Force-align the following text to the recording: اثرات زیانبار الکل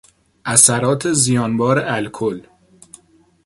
اثرات 0.45 1.07
زیانبار 1.11 1.79
الکل 1.79 2.39